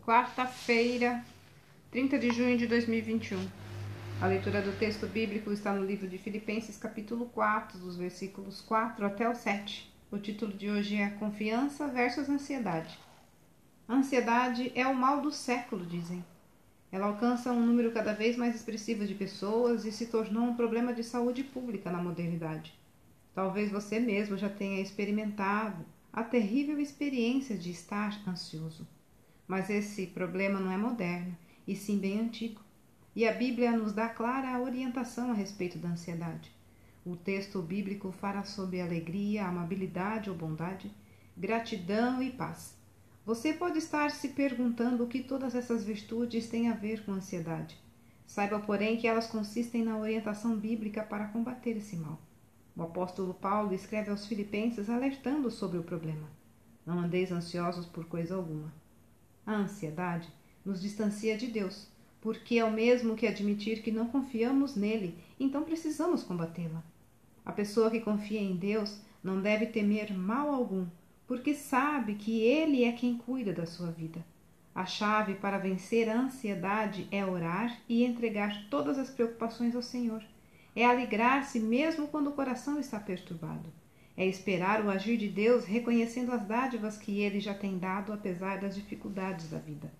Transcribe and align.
quarta-feira, 0.00 1.22
30 1.90 2.18
de 2.18 2.30
junho 2.30 2.56
de 2.56 2.66
2021. 2.66 3.46
A 4.20 4.26
leitura 4.26 4.62
do 4.62 4.72
texto 4.78 5.06
bíblico 5.06 5.52
está 5.52 5.72
no 5.72 5.84
livro 5.84 6.08
de 6.08 6.16
Filipenses, 6.16 6.76
capítulo 6.76 7.26
4, 7.26 7.78
dos 7.78 7.96
versículos 7.96 8.60
4 8.62 9.04
até 9.04 9.28
o 9.28 9.34
7. 9.34 9.92
O 10.10 10.18
título 10.18 10.52
de 10.52 10.70
hoje 10.70 10.96
é 10.96 11.10
Confiança 11.10 11.86
versus 11.86 12.28
Ansiedade. 12.28 12.98
A 13.86 13.94
ansiedade 13.94 14.72
é 14.74 14.86
o 14.86 14.94
mal 14.94 15.20
do 15.20 15.30
século, 15.30 15.84
dizem. 15.84 16.24
Ela 16.90 17.06
alcança 17.06 17.52
um 17.52 17.64
número 17.64 17.92
cada 17.92 18.14
vez 18.14 18.36
mais 18.36 18.54
expressivo 18.54 19.06
de 19.06 19.14
pessoas 19.14 19.84
e 19.84 19.92
se 19.92 20.06
tornou 20.06 20.44
um 20.44 20.56
problema 20.56 20.94
de 20.94 21.04
saúde 21.04 21.44
pública 21.44 21.90
na 21.90 22.02
modernidade. 22.02 22.74
Talvez 23.34 23.70
você 23.70 24.00
mesmo 24.00 24.36
já 24.36 24.48
tenha 24.48 24.80
experimentado 24.80 25.84
a 26.12 26.24
terrível 26.24 26.80
experiência 26.80 27.56
de 27.56 27.70
estar 27.70 28.18
ansioso. 28.26 28.86
Mas 29.50 29.68
esse 29.68 30.06
problema 30.06 30.60
não 30.60 30.70
é 30.70 30.76
moderno, 30.76 31.36
e 31.66 31.74
sim 31.74 31.98
bem 31.98 32.20
antigo. 32.20 32.60
E 33.16 33.26
a 33.26 33.32
Bíblia 33.32 33.72
nos 33.72 33.92
dá 33.92 34.08
clara 34.08 34.60
orientação 34.60 35.32
a 35.32 35.34
respeito 35.34 35.76
da 35.76 35.88
ansiedade. 35.88 36.52
O 37.04 37.16
texto 37.16 37.60
bíblico 37.60 38.12
fala 38.12 38.44
sobre 38.44 38.80
alegria, 38.80 39.44
amabilidade 39.44 40.30
ou 40.30 40.36
bondade, 40.36 40.88
gratidão 41.36 42.22
e 42.22 42.30
paz. 42.30 42.76
Você 43.26 43.52
pode 43.52 43.78
estar 43.78 44.12
se 44.12 44.28
perguntando 44.28 45.02
o 45.02 45.08
que 45.08 45.20
todas 45.20 45.56
essas 45.56 45.82
virtudes 45.82 46.48
têm 46.48 46.68
a 46.68 46.74
ver 46.74 47.04
com 47.04 47.10
ansiedade. 47.10 47.76
Saiba, 48.28 48.60
porém, 48.60 48.98
que 48.98 49.08
elas 49.08 49.26
consistem 49.26 49.82
na 49.82 49.98
orientação 49.98 50.56
bíblica 50.56 51.02
para 51.02 51.26
combater 51.26 51.76
esse 51.76 51.96
mal. 51.96 52.20
O 52.76 52.84
apóstolo 52.84 53.34
Paulo 53.34 53.74
escreve 53.74 54.12
aos 54.12 54.26
Filipenses 54.26 54.88
alertando 54.88 55.50
sobre 55.50 55.76
o 55.76 55.82
problema. 55.82 56.30
Não 56.86 57.00
andeis 57.00 57.32
ansiosos 57.32 57.86
por 57.86 58.04
coisa 58.04 58.36
alguma. 58.36 58.72
A 59.50 59.56
ansiedade 59.56 60.28
nos 60.64 60.80
distancia 60.80 61.36
de 61.36 61.48
Deus, 61.48 61.88
porque 62.20 62.60
é 62.60 62.64
o 62.64 62.70
mesmo 62.70 63.16
que 63.16 63.26
admitir 63.26 63.82
que 63.82 63.90
não 63.90 64.06
confiamos 64.06 64.76
nele, 64.76 65.18
então 65.40 65.64
precisamos 65.64 66.22
combatê-la. 66.22 66.84
A 67.44 67.50
pessoa 67.50 67.90
que 67.90 67.98
confia 67.98 68.40
em 68.40 68.54
Deus 68.54 69.00
não 69.24 69.42
deve 69.42 69.66
temer 69.66 70.16
mal 70.16 70.54
algum, 70.54 70.86
porque 71.26 71.52
sabe 71.52 72.14
que 72.14 72.40
Ele 72.40 72.84
é 72.84 72.92
quem 72.92 73.18
cuida 73.18 73.52
da 73.52 73.66
sua 73.66 73.90
vida. 73.90 74.24
A 74.72 74.86
chave 74.86 75.34
para 75.34 75.58
vencer 75.58 76.08
a 76.08 76.20
ansiedade 76.20 77.08
é 77.10 77.26
orar 77.26 77.76
e 77.88 78.04
entregar 78.04 78.68
todas 78.70 79.00
as 79.00 79.10
preocupações 79.10 79.74
ao 79.74 79.82
Senhor. 79.82 80.22
É 80.76 80.86
alegrar-se 80.86 81.58
mesmo 81.58 82.06
quando 82.06 82.28
o 82.28 82.34
coração 82.34 82.78
está 82.78 83.00
perturbado. 83.00 83.68
É 84.20 84.26
esperar 84.26 84.84
o 84.84 84.90
agir 84.90 85.16
de 85.16 85.28
Deus, 85.28 85.64
reconhecendo 85.64 86.30
as 86.30 86.44
dádivas 86.44 86.98
que 86.98 87.22
ele 87.22 87.40
já 87.40 87.54
tem 87.54 87.78
dado 87.78 88.12
apesar 88.12 88.60
das 88.60 88.74
dificuldades 88.74 89.48
da 89.48 89.56
vida. 89.56 89.90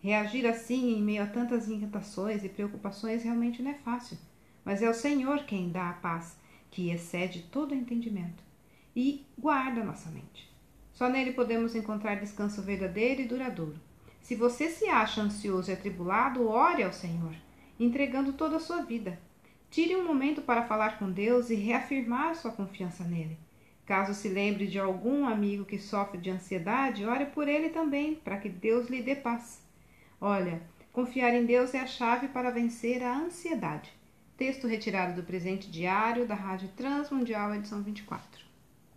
Reagir 0.00 0.44
assim 0.48 0.96
em 0.96 1.00
meio 1.00 1.22
a 1.22 1.26
tantas 1.26 1.68
inquietações 1.68 2.42
e 2.42 2.48
preocupações 2.48 3.22
realmente 3.22 3.62
não 3.62 3.70
é 3.70 3.74
fácil, 3.74 4.18
mas 4.64 4.82
é 4.82 4.90
o 4.90 4.92
Senhor 4.92 5.44
quem 5.44 5.70
dá 5.70 5.90
a 5.90 5.92
paz, 5.92 6.36
que 6.72 6.90
excede 6.90 7.42
todo 7.52 7.72
entendimento, 7.72 8.42
e 8.96 9.24
guarda 9.38 9.84
nossa 9.84 10.10
mente. 10.10 10.52
Só 10.92 11.08
nele 11.08 11.30
podemos 11.30 11.76
encontrar 11.76 12.16
descanso 12.16 12.62
verdadeiro 12.62 13.22
e 13.22 13.28
duradouro. 13.28 13.78
Se 14.20 14.34
você 14.34 14.70
se 14.70 14.86
acha 14.86 15.22
ansioso 15.22 15.70
e 15.70 15.74
atribulado, 15.74 16.48
ore 16.48 16.82
ao 16.82 16.92
Senhor, 16.92 17.36
entregando 17.78 18.32
toda 18.32 18.56
a 18.56 18.60
sua 18.60 18.82
vida, 18.82 19.20
Tire 19.72 19.96
um 19.96 20.04
momento 20.04 20.42
para 20.42 20.66
falar 20.66 20.98
com 20.98 21.10
Deus 21.10 21.48
e 21.48 21.54
reafirmar 21.54 22.36
sua 22.36 22.52
confiança 22.52 23.04
nele. 23.04 23.38
Caso 23.84 24.14
se 24.14 24.28
lembre 24.28 24.66
de 24.66 24.78
algum 24.78 25.26
amigo 25.26 25.64
que 25.64 25.78
sofre 25.78 26.18
de 26.18 26.30
ansiedade, 26.30 27.04
ore 27.04 27.26
por 27.26 27.48
ele 27.48 27.70
também, 27.70 28.14
para 28.14 28.38
que 28.38 28.48
Deus 28.48 28.88
lhe 28.88 29.02
dê 29.02 29.16
paz. 29.16 29.60
Olha, 30.20 30.62
confiar 30.92 31.34
em 31.34 31.44
Deus 31.44 31.74
é 31.74 31.80
a 31.80 31.86
chave 31.86 32.28
para 32.28 32.50
vencer 32.50 33.02
a 33.02 33.16
ansiedade. 33.16 33.92
Texto 34.36 34.66
retirado 34.66 35.20
do 35.20 35.26
presente 35.26 35.70
diário 35.70 36.26
da 36.26 36.34
Rádio 36.34 36.68
Transmundial, 36.76 37.54
edição 37.54 37.82
24. 37.82 38.51